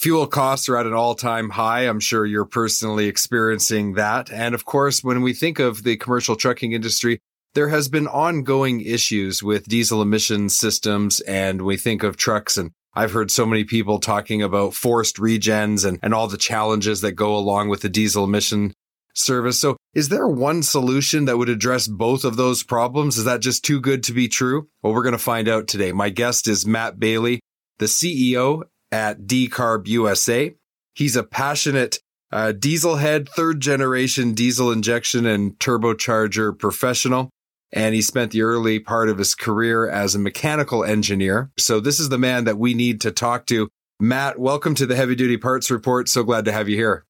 [0.00, 1.82] Fuel costs are at an all time high.
[1.82, 4.32] I'm sure you're personally experiencing that.
[4.32, 7.20] And of course, when we think of the commercial trucking industry,
[7.52, 11.20] there has been ongoing issues with diesel emission systems.
[11.20, 15.84] And we think of trucks and I've heard so many people talking about forced regens
[15.84, 18.72] and, and all the challenges that go along with the diesel emission
[19.12, 19.60] service.
[19.60, 23.18] So is there one solution that would address both of those problems?
[23.18, 24.66] Is that just too good to be true?
[24.80, 25.92] Well, we're going to find out today.
[25.92, 27.40] My guest is Matt Bailey,
[27.78, 28.62] the CEO
[28.92, 30.54] at Decarb USA.
[30.94, 31.98] He's a passionate
[32.32, 37.30] uh, diesel head, third generation diesel injection and turbocharger professional.
[37.72, 41.50] And he spent the early part of his career as a mechanical engineer.
[41.58, 43.68] So this is the man that we need to talk to.
[44.00, 46.08] Matt, welcome to the Heavy Duty Parts Report.
[46.08, 47.04] So glad to have you here.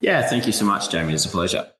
[0.00, 1.14] Yeah, thank you so much, Jamie.
[1.14, 1.70] It's a pleasure.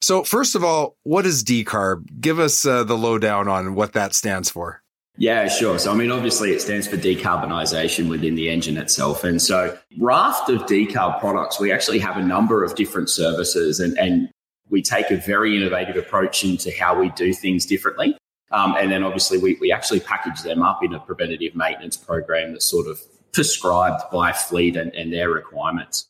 [0.00, 2.20] So, first of all, what is decarb?
[2.20, 4.82] Give us uh, the lowdown on what that stands for.
[5.20, 5.80] Yeah, sure.
[5.80, 9.24] So, I mean, obviously, it stands for decarbonisation within the engine itself.
[9.24, 13.98] And so, raft of decarb products, we actually have a number of different services, and,
[13.98, 14.28] and
[14.70, 18.16] we take a very innovative approach into how we do things differently.
[18.52, 22.52] Um, and then, obviously, we, we actually package them up in a preventative maintenance program
[22.52, 23.00] that's sort of
[23.32, 26.06] prescribed by fleet and, and their requirements.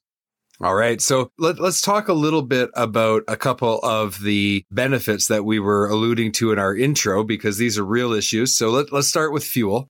[0.61, 1.01] All right.
[1.01, 5.61] So let, us talk a little bit about a couple of the benefits that we
[5.61, 8.57] were alluding to in our intro, because these are real issues.
[8.57, 9.89] So let, let's start with fuel.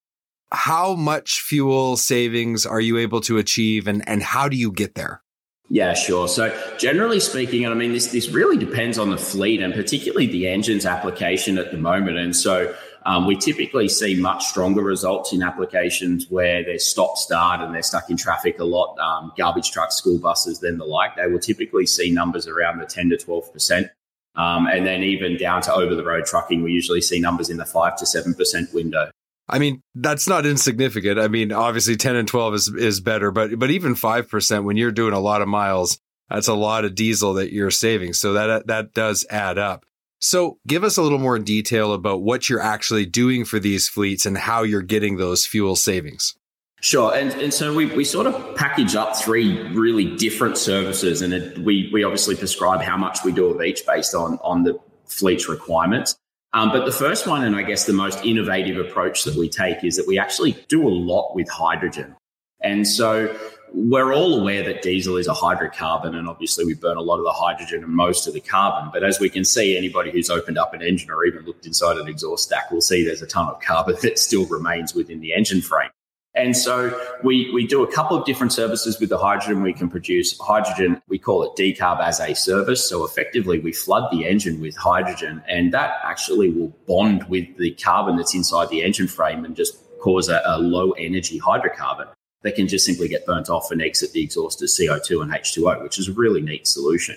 [0.52, 4.94] How much fuel savings are you able to achieve and, and how do you get
[4.94, 5.22] there?
[5.70, 6.28] Yeah, sure.
[6.28, 10.26] So generally speaking, and I mean, this, this really depends on the fleet and particularly
[10.26, 12.16] the engine's application at the moment.
[12.16, 12.74] And so
[13.08, 17.82] um, we typically see much stronger results in applications where they're stop start and they're
[17.82, 21.16] stuck in traffic a lot, um, garbage trucks, school buses, then the like.
[21.16, 23.88] They will typically see numbers around the 10 to 12%.
[24.36, 27.56] Um, and then even down to over the road trucking, we usually see numbers in
[27.56, 29.10] the 5 to 7% window.
[29.48, 31.18] I mean, that's not insignificant.
[31.18, 34.92] I mean, obviously 10 and 12 is, is better, but, but even 5% when you're
[34.92, 35.98] doing a lot of miles,
[36.28, 38.12] that's a lot of diesel that you're saving.
[38.12, 39.86] So that, that does add up.
[40.20, 44.26] So give us a little more detail about what you're actually doing for these fleets
[44.26, 46.34] and how you're getting those fuel savings.
[46.80, 47.14] Sure.
[47.14, 51.58] And, and so we, we sort of package up three really different services and it,
[51.58, 55.48] we, we obviously prescribe how much we do of each based on, on the fleet's
[55.48, 56.16] requirements.
[56.52, 59.84] Um, but the first one, and I guess the most innovative approach that we take
[59.84, 62.16] is that we actually do a lot with hydrogen.
[62.60, 63.36] And so
[63.72, 67.24] we're all aware that diesel is a hydrocarbon, and obviously we burn a lot of
[67.24, 68.90] the hydrogen and most of the carbon.
[68.92, 71.96] But as we can see, anybody who's opened up an engine or even looked inside
[71.96, 75.34] an exhaust stack will see there's a ton of carbon that still remains within the
[75.34, 75.90] engine frame.
[76.34, 79.62] And so we, we do a couple of different services with the hydrogen.
[79.62, 82.88] We can produce hydrogen, we call it decarb as a service.
[82.88, 87.72] So effectively, we flood the engine with hydrogen, and that actually will bond with the
[87.72, 92.06] carbon that's inside the engine frame and just cause a, a low energy hydrocarbon
[92.42, 95.82] that can just simply get burnt off and exit the exhaust as CO2 and H2O,
[95.82, 97.16] which is a really neat solution.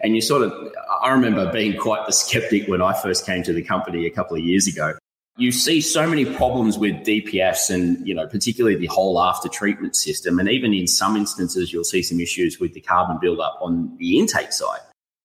[0.00, 0.52] And you sort of,
[1.02, 4.36] I remember being quite the skeptic when I first came to the company a couple
[4.36, 4.94] of years ago.
[5.38, 9.96] You see so many problems with DPFs and, you know, particularly the whole after treatment
[9.96, 10.38] system.
[10.38, 14.18] And even in some instances, you'll see some issues with the carbon buildup on the
[14.18, 14.80] intake side.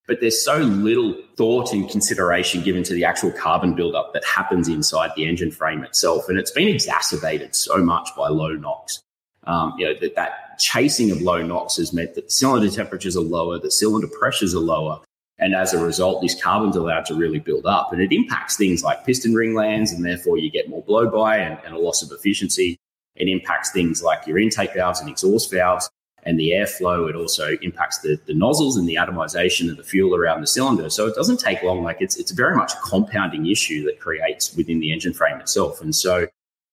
[0.06, 4.68] But there's so little thought and consideration given to the actual carbon buildup that happens
[4.68, 6.28] inside the engine frame itself.
[6.28, 9.02] And it's been exacerbated so much by low NOx
[9.48, 13.22] um, you know, that, that chasing of low NOx has meant that cylinder temperatures are
[13.22, 15.00] lower, the cylinder pressures are lower.
[15.40, 17.92] And as a result, this carbon's allowed to really build up.
[17.92, 21.38] And it impacts things like piston ring lands, and therefore you get more blow by
[21.38, 22.76] and, and a loss of efficiency.
[23.16, 25.88] It impacts things like your intake valves and exhaust valves
[26.24, 27.08] and the airflow.
[27.08, 30.90] It also impacts the, the nozzles and the atomization of the fuel around the cylinder.
[30.90, 31.82] So it doesn't take long.
[31.82, 35.80] Like it's, it's very much a compounding issue that creates within the engine frame itself.
[35.80, 36.26] And so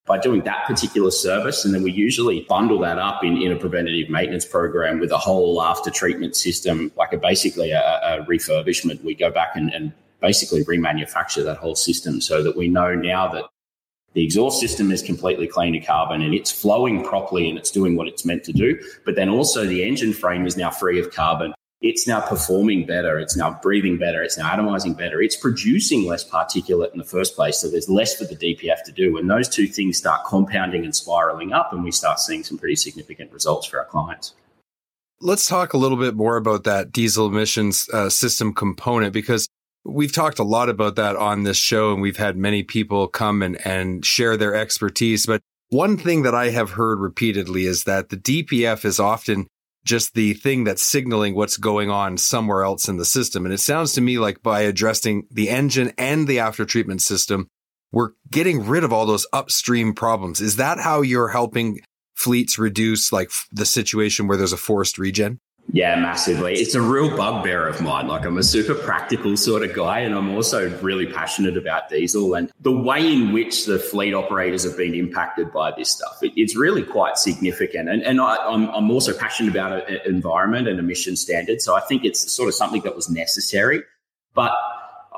[0.06, 1.66] by doing that particular service.
[1.66, 5.18] And then we usually bundle that up in, in a preventative maintenance program with a
[5.18, 9.04] whole after treatment system, like a basically a, a refurbishment.
[9.04, 9.92] We go back and, and
[10.22, 13.46] basically remanufacture that whole system so that we know now that
[14.14, 17.98] the exhaust system is completely clean of carbon and it's flowing properly and it's doing
[17.98, 18.80] what it's meant to do.
[19.06, 21.54] But then also the engine frame is now free of carbon.
[21.88, 23.20] It's now performing better.
[23.20, 24.24] It's now breathing better.
[24.24, 25.22] It's now atomizing better.
[25.22, 27.60] It's producing less particulate in the first place.
[27.60, 29.18] So there's less for the DPF to do.
[29.18, 32.76] And those two things start compounding and spiraling up, and we start seeing some pretty
[32.76, 34.34] significant results for our clients.
[35.22, 39.48] Let's talk a little bit more about that diesel emissions uh, system component because
[39.88, 43.44] We've talked a lot about that on this show and we've had many people come
[43.44, 45.28] and, and share their expertise.
[45.28, 49.46] But one thing that I have heard repeatedly is that the DPF is often
[49.86, 53.46] just the thing that's signaling what's going on somewhere else in the system.
[53.46, 57.48] And it sounds to me like by addressing the engine and the after treatment system,
[57.92, 60.42] we're getting rid of all those upstream problems.
[60.42, 61.80] Is that how you're helping
[62.16, 65.40] fleets reduce like the situation where there's a forced regen?
[65.72, 66.54] Yeah, massively.
[66.54, 68.08] It's a real bugbear of mine.
[68.08, 72.36] Like, I'm a super practical sort of guy, and I'm also really passionate about diesel
[72.36, 76.20] and the way in which the fleet operators have been impacted by this stuff.
[76.22, 77.90] It, it's really quite significant.
[77.90, 81.66] And, and I, am I'm, I'm also passionate about environment and emission standards.
[81.66, 83.82] So I think it's sort of something that was necessary.
[84.34, 84.54] But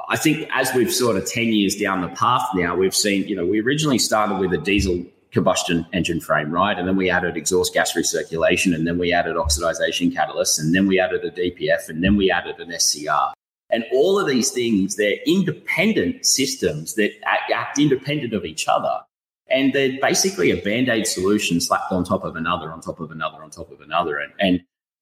[0.10, 3.36] I think as we've sort of 10 years down the path now, we've seen, you
[3.36, 5.06] know, we originally started with a diesel
[5.38, 6.80] combustion engine frame, right?
[6.80, 10.88] And then we added exhaust gas recirculation, and then we added oxidization catalysts, and then
[10.88, 13.34] we added a DPF, and then we added an SCR.
[13.70, 17.12] And all of these things, they're independent systems that
[17.54, 19.02] act independent of each other.
[19.50, 23.12] And they're basically a band aid solution slapped on top of another, on top of
[23.12, 24.18] another, on top of another.
[24.18, 24.62] And, and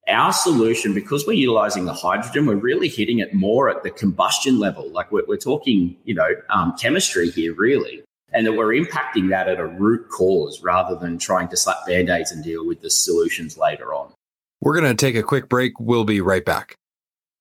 [0.09, 4.59] our solution, because we're utilizing the hydrogen, we're really hitting it more at the combustion
[4.59, 4.91] level.
[4.91, 8.03] Like we're, we're talking, you know, um, chemistry here, really
[8.35, 12.09] and that we're impacting that at a root cause rather than trying to slap band
[12.09, 14.11] aids and deal with the solutions later on.
[14.61, 15.79] We're going to take a quick break.
[15.79, 16.75] We'll be right back.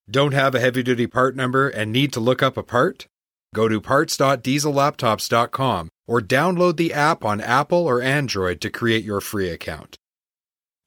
[0.08, 3.06] Don't have a heavy duty part number and need to look up a part?
[3.54, 9.48] Go to parts.diesellaptops.com or download the app on Apple or Android to create your free
[9.48, 9.96] account.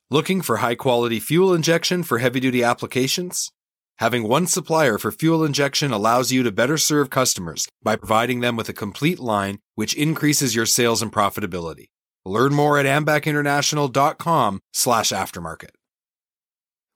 [0.10, 3.52] Looking for high quality fuel injection for heavy duty applications?
[4.00, 8.56] Having one supplier for fuel injection allows you to better serve customers by providing them
[8.56, 11.88] with a complete line, which increases your sales and profitability.
[12.24, 15.70] Learn more at ambacinternational.com slash aftermarket.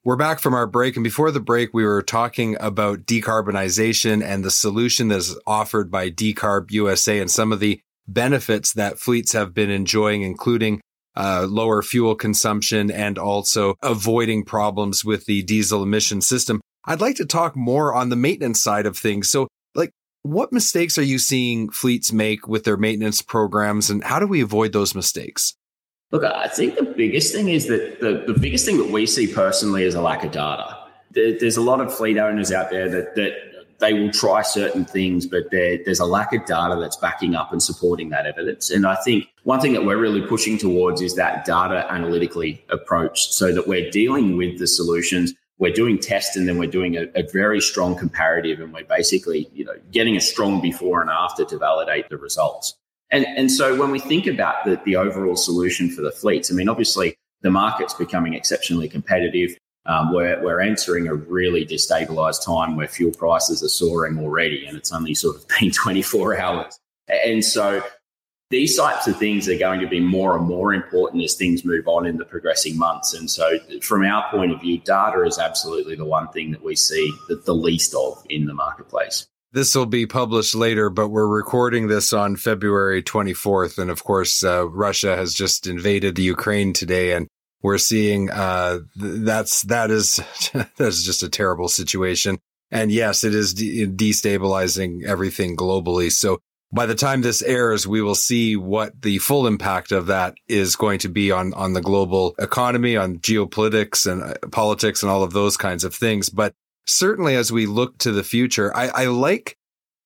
[0.04, 0.96] We're back from our break.
[0.96, 5.90] And before the break, we were talking about decarbonization and the solution that is offered
[5.90, 10.82] by Decarb USA and some of the benefits that fleets have been enjoying, including
[11.16, 16.62] uh, lower fuel consumption and also avoiding problems with the diesel emission system.
[16.86, 19.30] I'd like to talk more on the maintenance side of things.
[19.30, 19.92] So, like,
[20.24, 24.42] what mistakes are you seeing fleets make with their maintenance programs, and how do we
[24.42, 25.54] avoid those mistakes?
[26.12, 29.28] Look, I think the biggest thing is that the, the biggest thing that we see
[29.28, 30.78] personally is a lack of data.
[31.12, 33.34] There, there's a lot of fleet owners out there that, that
[33.80, 37.62] they will try certain things, but there's a lack of data that's backing up and
[37.62, 38.70] supporting that evidence.
[38.70, 43.32] And I think one thing that we're really pushing towards is that data analytically approach
[43.32, 47.04] so that we're dealing with the solutions we're doing tests and then we're doing a,
[47.16, 51.46] a, very strong comparative and we're basically you know getting a strong before and after
[51.46, 52.76] to validate the results.
[53.12, 56.54] And and so when we think about the, the overall solution for the fleets i
[56.54, 59.58] mean obviously the market's becoming exceptionally competitive.
[59.86, 64.78] Um, we're, we're entering a really destabilized time where fuel prices are soaring already and
[64.78, 66.80] it's only sort of been 24 hours.
[67.08, 67.84] And so
[68.52, 71.88] these types of things are going to be more and more important as things move
[71.88, 73.14] on in the progressing months.
[73.14, 76.76] And so, from our point of view, data is absolutely the one thing that we
[76.76, 79.26] see the, the least of in the marketplace.
[79.54, 83.78] This will be published later, but we're recording this on February 24th.
[83.78, 87.14] And of course, uh, Russia has just invaded the Ukraine today.
[87.14, 87.28] And
[87.62, 90.22] we're seeing uh, that's that is
[90.78, 92.40] that's just a terrible situation.
[92.70, 96.12] And yes, it is de- destabilizing everything globally.
[96.12, 96.40] So
[96.74, 100.76] by the time this airs, we will see what the full impact of that is
[100.76, 105.24] going to be on, on the global economy, on geopolitics and uh, politics and all
[105.24, 106.30] of those kinds of things.
[106.30, 106.54] But
[106.86, 109.58] certainly as we look to the future, I, I like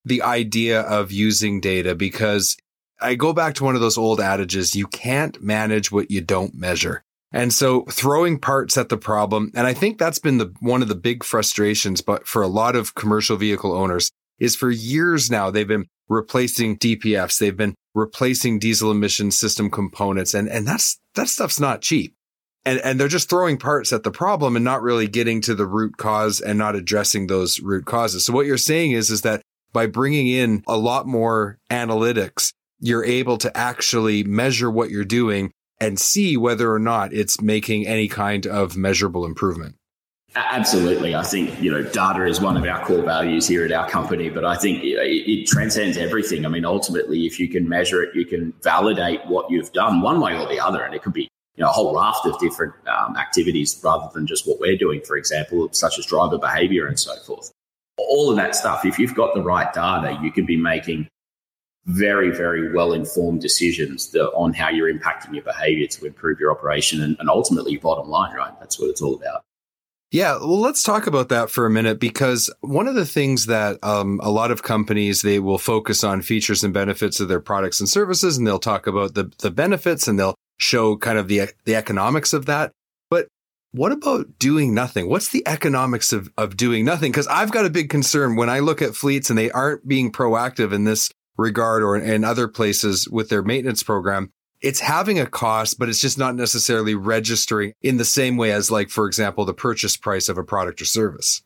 [0.05, 2.57] the idea of using data because
[2.99, 4.75] I go back to one of those old adages.
[4.75, 7.03] You can't manage what you don't measure.
[7.31, 9.51] And so throwing parts at the problem.
[9.55, 12.75] And I think that's been the, one of the big frustrations, but for a lot
[12.75, 17.39] of commercial vehicle owners is for years now, they've been replacing DPFs.
[17.39, 20.33] They've been replacing diesel emission system components.
[20.33, 22.15] And, and that's, that stuff's not cheap.
[22.65, 25.67] And, and they're just throwing parts at the problem and not really getting to the
[25.67, 28.25] root cause and not addressing those root causes.
[28.25, 33.05] So what you're saying is, is that by bringing in a lot more analytics, you're
[33.05, 38.07] able to actually measure what you're doing and see whether or not it's making any
[38.07, 39.75] kind of measurable improvement.
[40.35, 41.15] Absolutely.
[41.15, 44.29] I think, you know, data is one of our core values here at our company,
[44.29, 46.45] but I think it, it, transcends everything.
[46.45, 50.19] I mean, ultimately, if you can measure it, you can validate what you've done one
[50.19, 50.83] way or the other.
[50.83, 54.27] And it could be, you know, a whole raft of different um, activities rather than
[54.27, 57.49] just what we're doing, for example, such as driver behavior and so forth.
[57.97, 61.07] All of that stuff, if you've got the right data, you can be making
[61.85, 67.01] very, very well informed decisions on how you're impacting your behavior to improve your operation
[67.01, 68.51] and, and ultimately your bottom line, right?
[68.59, 69.45] That's what it's all about.
[70.11, 73.83] Yeah, well, let's talk about that for a minute because one of the things that
[73.83, 77.79] um, a lot of companies they will focus on features and benefits of their products
[77.79, 81.49] and services, and they'll talk about the the benefits and they'll show kind of the
[81.65, 82.71] the economics of that.
[83.09, 83.27] But
[83.71, 85.09] what about doing nothing?
[85.09, 87.11] What's the economics of of doing nothing?
[87.11, 90.11] Because I've got a big concern when I look at fleets and they aren't being
[90.11, 94.31] proactive in this regard or in other places with their maintenance program
[94.65, 98.71] it's having a cost, but it's just not necessarily registering in the same way as,
[98.71, 101.43] like, for example, the purchase price of a product or service.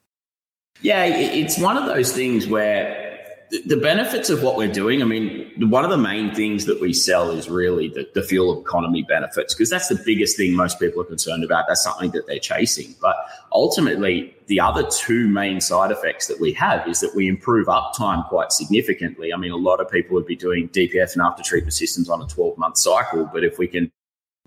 [0.82, 3.20] Yeah, it's one of those things where
[3.66, 6.94] the benefits of what we're doing, I mean, one of the main things that we
[6.94, 11.02] sell is really the, the fuel economy benefits because that's the biggest thing most people
[11.02, 11.66] are concerned about.
[11.68, 12.96] That's something that they're chasing.
[13.02, 13.18] But
[13.52, 18.28] ultimately, the other two main side effects that we have is that we improve uptime
[18.28, 19.34] quite significantly.
[19.34, 22.22] I mean, a lot of people would be doing DPF and after treatment systems on
[22.22, 23.92] a 12 month cycle, but if we can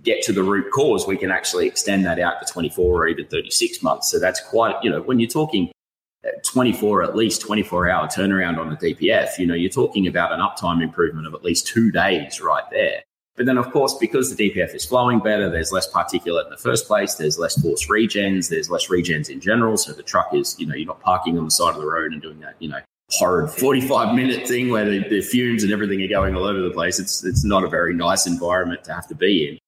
[0.03, 3.27] get to the root cause, we can actually extend that out to 24 or even
[3.27, 4.11] 36 months.
[4.11, 5.71] So that's quite, you know, when you're talking
[6.25, 10.33] uh, 24 at least 24 hour turnaround on the DPF, you know, you're talking about
[10.33, 13.03] an uptime improvement of at least two days right there.
[13.37, 16.59] But then, of course, because the DPF is flowing better, there's less particulate in the
[16.59, 19.79] first place, there's less force regens, there's less regens in general.
[19.79, 22.13] So the truck is, you know, you're not parking on the side of the road
[22.13, 26.03] and doing that, you know, horrid 45 minute thing where the, the fumes and everything
[26.03, 26.99] are going all over the place.
[26.99, 29.59] It's, it's not a very nice environment to have to be in.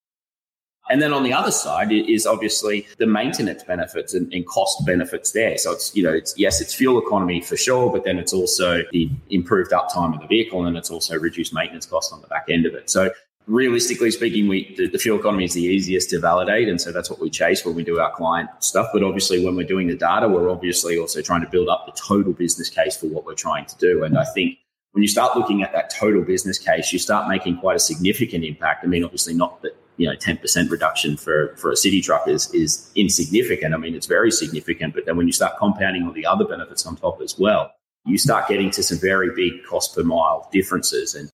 [0.90, 5.30] And then on the other side is obviously the maintenance benefits and, and, cost benefits
[5.32, 5.56] there.
[5.56, 8.82] So it's, you know, it's, yes, it's fuel economy for sure, but then it's also
[8.92, 12.44] the improved uptime of the vehicle and it's also reduced maintenance costs on the back
[12.50, 12.90] end of it.
[12.90, 13.10] So
[13.46, 16.68] realistically speaking, we, the, the fuel economy is the easiest to validate.
[16.68, 18.88] And so that's what we chase when we do our client stuff.
[18.92, 21.92] But obviously when we're doing the data, we're obviously also trying to build up the
[21.92, 24.04] total business case for what we're trying to do.
[24.04, 24.58] And I think
[24.92, 28.44] when you start looking at that total business case, you start making quite a significant
[28.44, 28.84] impact.
[28.84, 32.52] I mean, obviously not that you know 10% reduction for for a city truck is
[32.52, 36.26] is insignificant i mean it's very significant but then when you start compounding all the
[36.26, 37.72] other benefits on top as well
[38.04, 41.30] you start getting to some very big cost per mile differences and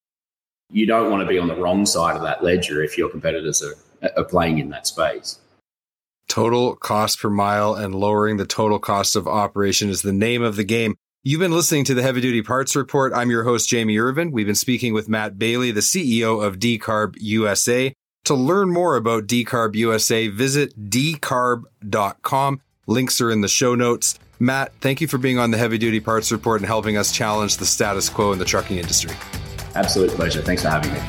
[0.71, 3.63] you don't want to be on the wrong side of that ledger if your competitors
[3.63, 5.39] are, are playing in that space
[6.29, 10.57] total cost per mile and lowering the total cost of operation is the name of
[10.57, 13.13] the game You've been listening to the Heavy Duty Parts Report.
[13.15, 14.31] I'm your host, Jamie Irvin.
[14.31, 17.93] We've been speaking with Matt Bailey, the CEO of Decarb USA.
[18.25, 22.63] To learn more about Decarb USA, visit decarb.com.
[22.87, 24.19] Links are in the show notes.
[24.39, 27.59] Matt, thank you for being on the Heavy Duty Parts Report and helping us challenge
[27.59, 29.15] the status quo in the trucking industry.
[29.81, 30.43] Absolute pleasure.
[30.43, 31.01] Thanks for having me.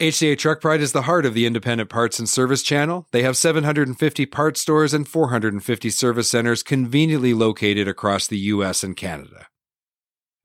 [0.00, 3.06] HDA Truck Pride is the heart of the independent parts and service channel.
[3.12, 8.96] They have 750 parts stores and 450 service centers conveniently located across the US and
[8.96, 9.46] Canada.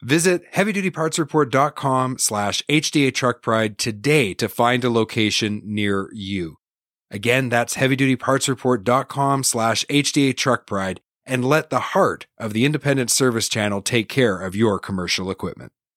[0.02, 6.58] Visit heavydutypartsreport.com slash HDA Truck Pride today to find a location near you.
[7.10, 13.48] Again, that's heavydutypartsreport.com slash HDA Truck Pride and let the heart of the independent service
[13.48, 15.72] channel take care of your commercial equipment.